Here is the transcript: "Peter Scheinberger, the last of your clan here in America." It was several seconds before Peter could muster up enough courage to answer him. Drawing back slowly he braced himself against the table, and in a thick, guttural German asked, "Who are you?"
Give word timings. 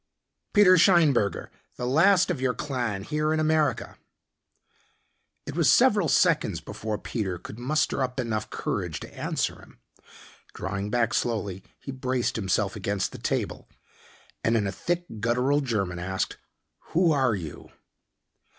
"Peter 0.53 0.77
Scheinberger, 0.79 1.51
the 1.75 1.85
last 1.85 2.31
of 2.31 2.41
your 2.41 2.55
clan 2.55 3.03
here 3.03 3.31
in 3.31 3.39
America." 3.39 3.99
It 5.45 5.55
was 5.55 5.69
several 5.69 6.07
seconds 6.07 6.59
before 6.59 6.97
Peter 6.97 7.37
could 7.37 7.59
muster 7.59 8.01
up 8.01 8.19
enough 8.19 8.49
courage 8.49 8.99
to 9.01 9.15
answer 9.15 9.59
him. 9.61 9.77
Drawing 10.55 10.89
back 10.89 11.13
slowly 11.13 11.63
he 11.79 11.91
braced 11.91 12.35
himself 12.35 12.75
against 12.75 13.11
the 13.11 13.19
table, 13.19 13.69
and 14.43 14.57
in 14.57 14.65
a 14.65 14.71
thick, 14.71 15.05
guttural 15.19 15.61
German 15.61 15.99
asked, 15.99 16.37
"Who 16.93 17.11
are 17.11 17.35
you?" 17.35 17.69